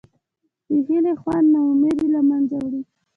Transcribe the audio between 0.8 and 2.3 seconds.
هیلې خوند نا امیدي له